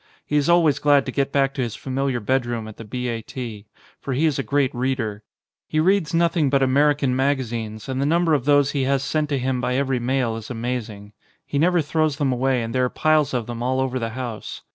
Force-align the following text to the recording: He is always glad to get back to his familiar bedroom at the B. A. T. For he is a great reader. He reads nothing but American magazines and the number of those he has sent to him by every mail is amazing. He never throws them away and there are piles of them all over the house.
He 0.25 0.35
is 0.35 0.49
always 0.49 0.79
glad 0.79 1.05
to 1.05 1.11
get 1.11 1.31
back 1.31 1.53
to 1.53 1.61
his 1.61 1.75
familiar 1.75 2.19
bedroom 2.19 2.67
at 2.67 2.77
the 2.77 2.83
B. 2.83 3.07
A. 3.07 3.21
T. 3.21 3.67
For 3.99 4.13
he 4.13 4.25
is 4.25 4.39
a 4.39 4.41
great 4.41 4.73
reader. 4.73 5.21
He 5.69 5.79
reads 5.79 6.11
nothing 6.11 6.49
but 6.49 6.63
American 6.63 7.15
magazines 7.15 7.87
and 7.87 8.01
the 8.01 8.05
number 8.07 8.33
of 8.33 8.45
those 8.45 8.71
he 8.71 8.85
has 8.85 9.03
sent 9.03 9.29
to 9.29 9.37
him 9.37 9.61
by 9.61 9.75
every 9.75 9.99
mail 9.99 10.37
is 10.37 10.49
amazing. 10.49 11.13
He 11.45 11.59
never 11.59 11.83
throws 11.83 12.17
them 12.17 12.31
away 12.33 12.63
and 12.63 12.73
there 12.73 12.85
are 12.85 12.89
piles 12.89 13.31
of 13.31 13.45
them 13.45 13.61
all 13.61 13.79
over 13.79 13.99
the 13.99 14.09
house. 14.17 14.63